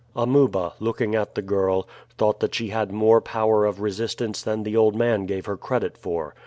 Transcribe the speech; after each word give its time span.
Amuba, 0.15 0.73
looking 0.79 1.13
at 1.13 1.35
the 1.35 1.43
girl, 1.43 1.87
thought 2.17 2.39
that 2.39 2.55
she 2.55 2.69
had 2.69 2.91
more 2.91 3.21
power 3.21 3.65
of 3.67 3.81
resistance 3.81 4.41
than 4.41 4.63
the 4.63 4.75
old 4.75 4.95
man 4.95 5.27
gave 5.27 5.45
her 5.45 5.55
credit 5.57 5.95
for. 5.95 6.33